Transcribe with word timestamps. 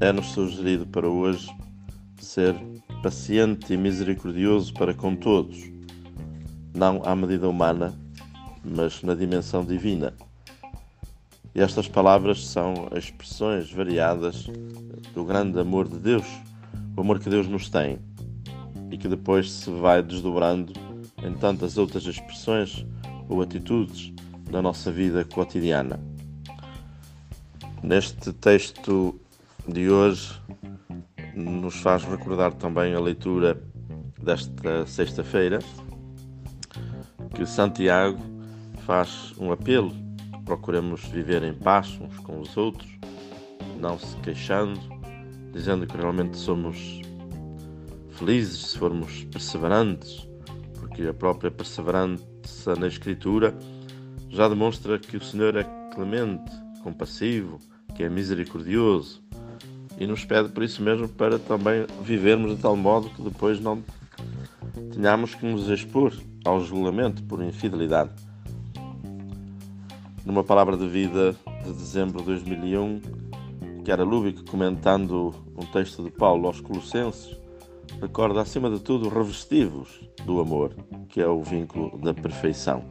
é-nos 0.00 0.28
sugerido 0.28 0.86
para 0.86 1.06
hoje 1.06 1.54
ser 2.18 2.54
paciente 3.02 3.74
e 3.74 3.76
misericordioso 3.76 4.72
para 4.72 4.94
com 4.94 5.14
todos, 5.14 5.70
não 6.74 7.02
à 7.04 7.14
medida 7.14 7.46
humana, 7.46 7.94
mas 8.64 9.02
na 9.02 9.14
dimensão 9.14 9.62
divina. 9.62 10.14
E 11.54 11.60
estas 11.60 11.86
palavras 11.86 12.46
são 12.46 12.88
expressões 12.96 13.70
variadas 13.70 14.46
do 15.12 15.24
grande 15.24 15.58
amor 15.60 15.86
de 15.86 15.98
Deus, 15.98 16.26
o 16.96 17.00
amor 17.02 17.18
que 17.18 17.28
Deus 17.28 17.46
nos 17.46 17.68
tem 17.68 17.98
e 18.90 18.96
que 18.96 19.08
depois 19.08 19.50
se 19.50 19.70
vai 19.70 20.02
desdobrando 20.02 20.72
em 21.22 21.34
tantas 21.34 21.76
outras 21.76 22.06
expressões 22.06 22.86
ou 23.28 23.42
atitudes 23.42 24.12
da 24.50 24.62
nossa 24.62 24.90
vida 24.90 25.24
cotidiana. 25.24 26.00
Neste 27.82 28.32
texto 28.32 29.20
de 29.68 29.90
hoje, 29.90 30.40
nos 31.34 31.76
faz 31.80 32.04
recordar 32.04 32.52
também 32.54 32.94
a 32.94 33.00
leitura 33.00 33.62
desta 34.22 34.86
sexta-feira, 34.86 35.58
que 37.34 37.46
Santiago 37.46 38.18
faz 38.86 39.34
um 39.38 39.52
apelo. 39.52 39.92
Procuremos 40.44 41.04
viver 41.04 41.42
em 41.42 41.54
paz 41.54 41.98
uns 42.00 42.18
com 42.20 42.40
os 42.40 42.56
outros, 42.56 42.90
não 43.78 43.98
se 43.98 44.16
queixando, 44.18 44.80
dizendo 45.52 45.86
que 45.86 45.96
realmente 45.96 46.36
somos 46.36 47.00
felizes 48.10 48.66
se 48.66 48.78
formos 48.78 49.24
perseverantes, 49.24 50.28
porque 50.78 51.04
a 51.04 51.14
própria 51.14 51.50
perseverança 51.50 52.74
na 52.78 52.86
Escritura 52.86 53.56
já 54.28 54.48
demonstra 54.48 54.98
que 54.98 55.16
o 55.16 55.22
Senhor 55.22 55.56
é 55.56 55.64
clemente, 55.94 56.50
compassivo, 56.82 57.58
que 57.94 58.02
é 58.02 58.08
misericordioso 58.08 59.29
e 60.00 60.06
nos 60.06 60.24
pede 60.24 60.48
por 60.48 60.64
isso 60.64 60.82
mesmo 60.82 61.08
para 61.08 61.38
também 61.38 61.86
vivermos 62.02 62.56
de 62.56 62.62
tal 62.62 62.74
modo 62.74 63.10
que 63.10 63.22
depois 63.22 63.60
não 63.60 63.84
tenhamos 64.92 65.34
que 65.36 65.46
nos 65.46 65.68
expor 65.68 66.12
ao 66.44 66.60
julgamento 66.64 67.22
por 67.22 67.40
infidelidade 67.42 68.10
numa 70.24 70.44
palavra 70.44 70.76
de 70.76 70.86
vida 70.86 71.34
de 71.64 71.72
dezembro 71.72 72.20
de 72.20 72.26
2001, 72.26 73.00
que 73.84 73.90
era 73.90 74.04
Lubick 74.04 74.44
comentando 74.44 75.34
um 75.56 75.66
texto 75.66 76.02
de 76.02 76.10
Paulo 76.10 76.46
aos 76.46 76.60
Colossenses, 76.60 77.36
recorda 78.00 78.40
acima 78.40 78.70
de 78.70 78.78
tudo 78.80 79.08
revestivos 79.08 80.00
do 80.24 80.40
amor, 80.40 80.74
que 81.08 81.20
é 81.20 81.26
o 81.26 81.42
vínculo 81.42 81.98
da 81.98 82.14
perfeição. 82.14 82.84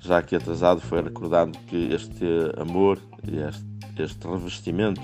Já 0.00 0.20
que 0.20 0.36
atrasado 0.36 0.80
foi 0.80 1.00
recordado 1.00 1.56
que 1.66 1.92
este 1.92 2.26
amor 2.58 2.98
e 3.26 3.38
este, 3.38 4.02
este 4.02 4.26
revestimento 4.26 5.00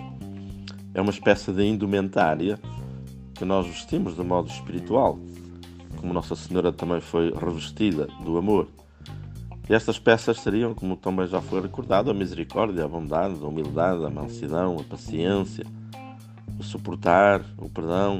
é 0.94 1.00
uma 1.00 1.10
espécie 1.10 1.52
de 1.52 1.64
indumentária 1.64 2.58
que 3.34 3.44
nós 3.44 3.66
vestimos 3.66 4.16
de 4.16 4.22
modo 4.22 4.48
espiritual, 4.48 5.18
como 5.96 6.12
Nossa 6.12 6.34
Senhora 6.34 6.72
também 6.72 7.00
foi 7.00 7.32
revestida 7.32 8.06
do 8.24 8.36
amor. 8.36 8.68
E 9.68 9.74
estas 9.74 9.98
peças 9.98 10.40
seriam, 10.40 10.74
como 10.74 10.96
também 10.96 11.26
já 11.28 11.40
foi 11.40 11.60
recordado, 11.60 12.10
a 12.10 12.14
misericórdia, 12.14 12.84
a 12.84 12.88
bondade, 12.88 13.36
a 13.40 13.46
humildade, 13.46 14.04
a 14.04 14.10
mansidão, 14.10 14.76
a 14.80 14.82
paciência, 14.82 15.64
o 16.58 16.62
suportar, 16.62 17.40
o 17.56 17.68
perdão. 17.68 18.18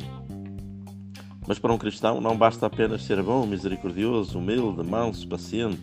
Mas 1.48 1.58
para 1.58 1.72
um 1.72 1.78
cristão 1.78 2.20
não 2.20 2.36
basta 2.36 2.66
apenas 2.66 3.02
ser 3.02 3.20
bom, 3.22 3.44
misericordioso, 3.46 4.38
humilde, 4.38 4.88
manso, 4.88 5.26
paciente, 5.26 5.82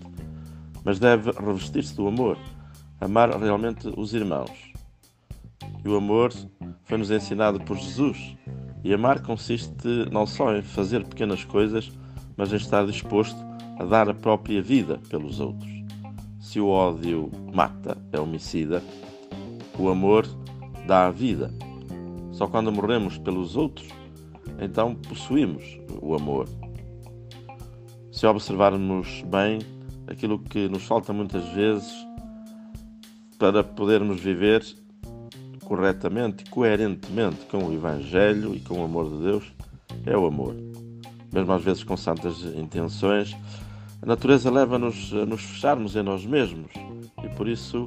mas 0.86 1.00
deve 1.00 1.32
revestir-se 1.32 1.94
do 1.94 2.08
amor, 2.08 2.38
amar 3.02 3.30
realmente 3.38 3.92
os 3.98 4.14
irmãos. 4.14 4.72
E 5.84 5.90
o 5.90 5.98
amor 5.98 6.32
foi-nos 6.88 7.12
ensinado 7.12 7.60
por 7.60 7.78
Jesus. 7.78 8.36
E 8.84 8.94
amar 8.94 9.22
consiste 9.22 9.88
não 10.12 10.26
só 10.26 10.56
em 10.56 10.62
fazer 10.62 11.06
pequenas 11.06 11.44
coisas, 11.44 11.92
mas 12.36 12.52
em 12.54 12.56
estar 12.56 12.86
disposto 12.86 13.38
a 13.78 13.84
dar 13.84 14.10
a 14.10 14.14
própria 14.14 14.62
vida 14.62 15.00
pelos 15.10 15.40
outros. 15.40 15.70
Se 16.40 16.60
o 16.60 16.70
ódio 16.70 17.30
mata, 17.54 17.98
é 18.12 18.20
homicida, 18.20 18.82
o 19.78 19.90
amor 19.90 20.26
dá 20.88 21.08
a 21.08 21.12
vida. 21.12 21.54
Só 22.32 22.48
quando 22.48 22.72
morremos 22.72 23.18
pelos 23.18 23.56
outros, 23.56 23.90
então 24.60 24.96
possuímos 24.96 25.80
o 26.02 26.16
amor. 26.16 26.48
Se 28.12 28.26
observarmos 28.26 29.24
bem 29.24 29.60
aquilo 30.08 30.40
que 30.40 30.70
nos 30.70 30.84
falta 30.84 31.12
muitas 31.12 31.46
vezes 31.50 31.92
para 33.38 33.64
podermos 33.64 34.20
viver 34.20 34.64
corretamente 35.68 36.46
e 36.46 36.50
coerentemente 36.50 37.46
com 37.52 37.58
o 37.66 37.74
Evangelho 37.74 38.56
e 38.56 38.60
com 38.62 38.80
o 38.80 38.86
amor 38.86 39.10
de 39.10 39.18
Deus, 39.22 39.44
é 40.06 40.18
o 40.18 40.26
amor. 40.26 40.56
Mesmo 41.34 41.52
às 41.52 41.62
vezes 41.62 41.84
com 41.84 41.98
santas 41.98 42.42
intenções, 42.56 43.36
a 44.02 44.06
natureza 44.06 44.50
leva-nos 44.50 45.14
a 45.14 45.26
nos 45.26 45.42
fecharmos 45.42 45.98
em 45.98 46.04
nós 46.04 46.26
mesmos 46.26 46.72
e 47.22 47.28
por 47.36 47.50
isso 47.50 47.86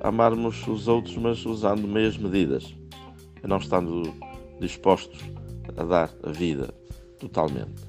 amarmos 0.00 0.64
os 0.68 0.86
outros, 0.86 1.16
mas 1.16 1.44
usando 1.44 1.88
meias 1.88 2.16
medidas, 2.16 2.72
e 3.42 3.46
não 3.46 3.56
estando 3.56 4.14
dispostos 4.60 5.20
a 5.76 5.82
dar 5.82 6.10
a 6.22 6.30
vida 6.30 6.72
totalmente. 7.18 7.82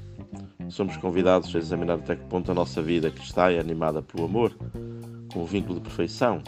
Somos 0.69 0.97
convidados 0.97 1.55
a 1.55 1.59
examinar 1.59 1.99
até 1.99 2.15
que 2.15 2.25
ponto 2.25 2.51
a 2.51 2.55
nossa 2.55 2.81
vida 2.81 3.11
cristã 3.11 3.51
é 3.51 3.59
animada 3.59 4.01
pelo 4.01 4.25
amor, 4.25 4.51
com 5.31 5.43
o 5.43 5.45
vínculo 5.45 5.75
de 5.75 5.81
perfeição. 5.81 6.41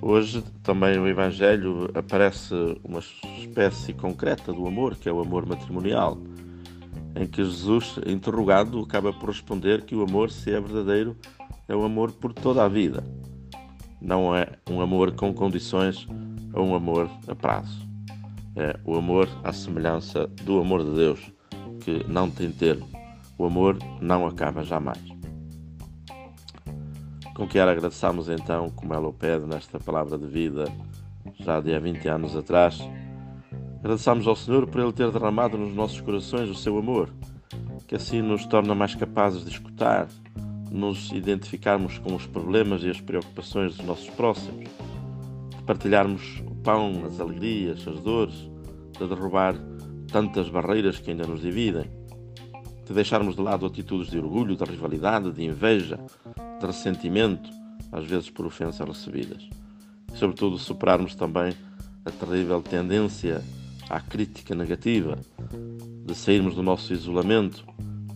Hoje 0.00 0.42
também 0.62 0.96
no 0.96 1.08
Evangelho 1.08 1.90
aparece 1.94 2.54
uma 2.84 3.00
espécie 3.38 3.92
concreta 3.92 4.52
do 4.52 4.66
amor, 4.66 4.96
que 4.96 5.08
é 5.08 5.12
o 5.12 5.20
amor 5.20 5.44
matrimonial 5.46 6.18
em 7.18 7.26
que 7.26 7.44
Jesus, 7.44 7.98
interrogado, 8.06 8.80
acaba 8.80 9.12
por 9.12 9.30
responder 9.30 9.82
que 9.82 9.94
o 9.94 10.02
amor, 10.02 10.30
se 10.30 10.52
é 10.52 10.60
verdadeiro, 10.60 11.16
é 11.66 11.74
o 11.74 11.84
amor 11.84 12.12
por 12.12 12.32
toda 12.32 12.64
a 12.64 12.68
vida. 12.68 13.04
Não 14.00 14.34
é 14.34 14.46
um 14.70 14.80
amor 14.80 15.12
com 15.12 15.34
condições 15.34 16.06
ou 16.52 16.64
um 16.64 16.74
amor 16.76 17.10
a 17.26 17.34
prazo. 17.34 17.86
É 18.54 18.78
o 18.84 18.96
amor 18.96 19.28
à 19.42 19.52
semelhança 19.52 20.28
do 20.44 20.60
amor 20.60 20.84
de 20.84 20.94
Deus, 20.94 21.32
que 21.80 22.04
não 22.08 22.30
tem 22.30 22.50
termo. 22.52 22.88
O 23.36 23.44
amor 23.44 23.76
não 24.00 24.26
acaba 24.26 24.62
jamais. 24.62 25.17
Com 27.38 27.48
que 27.48 27.58
era 27.58 27.70
agradeçamos 27.70 28.28
então, 28.28 28.68
como 28.68 28.92
ela 28.92 29.08
o 29.08 29.14
pede 29.14 29.46
nesta 29.46 29.80
palavra 29.80 30.18
de 30.18 30.26
vida, 30.26 30.66
já 31.40 31.58
de 31.58 31.74
há 31.74 31.80
20 31.80 32.06
anos 32.08 32.36
atrás, 32.36 32.78
Agradeçamos 33.80 34.26
ao 34.26 34.34
Senhor 34.34 34.66
por 34.66 34.80
Ele 34.80 34.92
ter 34.92 35.10
derramado 35.12 35.56
nos 35.56 35.72
nossos 35.72 36.00
corações 36.00 36.50
o 36.50 36.54
seu 36.54 36.76
amor, 36.76 37.10
que 37.86 37.94
assim 37.94 38.20
nos 38.20 38.44
torna 38.44 38.74
mais 38.74 38.96
capazes 38.96 39.44
de 39.44 39.50
escutar, 39.50 40.08
nos 40.70 41.12
identificarmos 41.12 41.96
com 41.98 42.14
os 42.16 42.26
problemas 42.26 42.82
e 42.82 42.90
as 42.90 43.00
preocupações 43.00 43.76
dos 43.76 43.86
nossos 43.86 44.10
próximos, 44.10 44.68
de 45.56 45.62
partilharmos 45.62 46.42
o 46.44 46.56
pão, 46.56 47.04
as 47.06 47.20
alegrias, 47.20 47.86
as 47.86 48.00
dores, 48.00 48.50
de 48.98 49.06
derrubar 49.06 49.54
tantas 50.10 50.50
barreiras 50.50 50.98
que 50.98 51.12
ainda 51.12 51.26
nos 51.26 51.40
dividem, 51.40 51.88
de 52.88 52.94
deixarmos 52.94 53.36
de 53.36 53.42
lado 53.42 53.66
atitudes 53.66 54.10
de 54.10 54.18
orgulho, 54.18 54.56
de 54.56 54.64
rivalidade, 54.64 55.30
de 55.30 55.44
inveja, 55.44 56.00
de 56.58 56.66
ressentimento, 56.66 57.50
às 57.92 58.06
vezes 58.06 58.30
por 58.30 58.46
ofensas 58.46 58.88
recebidas. 58.88 59.46
E, 60.12 60.16
sobretudo, 60.16 60.58
superarmos 60.58 61.14
também 61.14 61.54
a 62.02 62.10
terrível 62.10 62.62
tendência 62.62 63.44
à 63.90 64.00
crítica 64.00 64.54
negativa, 64.54 65.18
de 66.06 66.14
sairmos 66.14 66.54
do 66.54 66.62
nosso 66.62 66.94
isolamento 66.94 67.62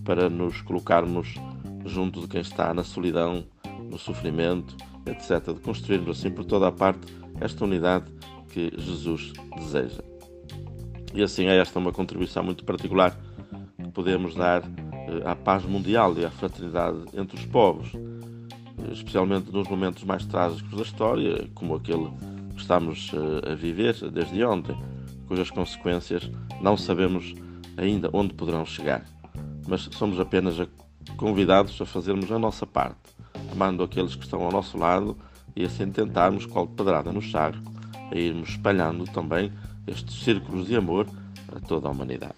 para 0.05 0.31
nos 0.31 0.63
colocarmos 0.63 1.35
junto 1.85 2.23
de 2.23 2.29
quem 2.29 2.41
está 2.41 2.73
na 2.73 2.83
solidão, 2.83 3.45
no 3.91 3.99
sofrimento, 3.99 4.75
etc. 5.05 5.53
De 5.53 5.61
construirmos 5.61 6.19
assim 6.19 6.31
por 6.31 6.47
toda 6.47 6.69
a 6.69 6.73
parte 6.73 7.13
esta 7.43 7.65
unidade 7.65 8.11
que 8.49 8.73
Jesus 8.79 9.35
deseja. 9.55 10.03
E 11.13 11.23
assim 11.23 11.45
é 11.45 11.59
esta 11.59 11.79
uma 11.79 11.93
contribuição 11.93 12.43
muito 12.43 12.65
particular 12.65 13.15
podemos 13.93 14.35
dar 14.35 14.63
eh, 14.63 15.23
à 15.25 15.35
paz 15.35 15.65
mundial 15.65 16.17
e 16.17 16.25
à 16.25 16.31
fraternidade 16.31 16.99
entre 17.15 17.37
os 17.37 17.47
povos, 17.47 17.93
especialmente 18.91 19.51
nos 19.53 19.69
momentos 19.69 20.05
mais 20.05 20.25
trágicos 20.27 20.77
da 20.77 20.83
história, 20.83 21.49
como 21.55 21.75
aquele 21.75 22.11
que 22.55 22.61
estamos 22.61 23.11
eh, 23.13 23.53
a 23.53 23.55
viver 23.55 23.95
desde 24.11 24.45
ontem 24.45 24.77
cujas 25.27 25.51
consequências 25.51 26.31
não 26.61 26.77
sabemos 26.77 27.35
ainda 27.77 28.11
onde 28.13 28.35
poderão 28.35 28.67
chegar, 28.67 29.05
mas 29.67 29.89
somos 29.93 30.21
apenas 30.21 30.57
convidados 31.17 31.81
a 31.81 31.87
fazermos 31.87 32.31
a 32.31 32.39
nossa 32.39 32.67
parte, 32.67 32.99
amando 33.51 33.83
aqueles 33.83 34.15
que 34.15 34.25
estão 34.25 34.43
ao 34.43 34.53
nosso 34.53 34.77
lado 34.77 35.17
e 35.57 35.65
assim 35.65 35.91
tentarmos, 35.91 36.47
qual 36.47 36.67
pedrada 36.67 37.11
no 37.13 37.23
charco, 37.23 37.73
a 38.11 38.15
irmos 38.15 38.51
espalhando 38.51 39.05
também 39.05 39.53
estes 39.87 40.23
círculos 40.23 40.67
de 40.67 40.77
amor 40.77 41.07
a 41.49 41.61
toda 41.61 41.89
a 41.89 41.91
humanidade. 41.91 42.35